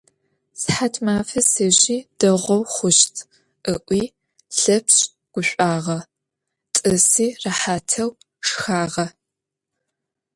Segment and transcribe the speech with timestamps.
[0.61, 3.15] Sıhatmafe sêji, değou xhuşt,-
[3.73, 4.03] ı'ui
[4.57, 4.99] Lhepşs
[5.33, 5.97] guş'uağe,
[6.75, 8.09] t'ısi rehateu
[8.47, 9.05] şşxağe.